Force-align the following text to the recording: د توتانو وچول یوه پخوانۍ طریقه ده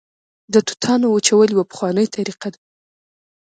د 0.53 0.55
توتانو 0.67 1.05
وچول 1.09 1.47
یوه 1.53 1.65
پخوانۍ 1.71 2.05
طریقه 2.15 2.47
ده 2.53 2.59